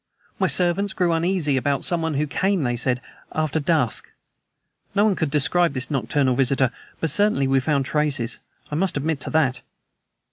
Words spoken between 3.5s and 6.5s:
dusk. No one could describe this nocturnal